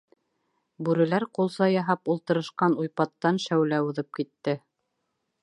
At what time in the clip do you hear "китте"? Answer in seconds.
4.21-4.59